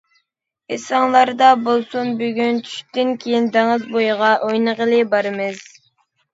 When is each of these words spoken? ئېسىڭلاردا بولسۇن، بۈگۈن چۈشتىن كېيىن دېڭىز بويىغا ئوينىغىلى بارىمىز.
ئېسىڭلاردا 0.75 1.49
بولسۇن، 1.67 2.09
بۈگۈن 2.23 2.59
چۈشتىن 2.71 3.13
كېيىن 3.27 3.53
دېڭىز 3.59 3.87
بويىغا 3.95 4.33
ئوينىغىلى 4.49 5.07
بارىمىز. 5.15 5.65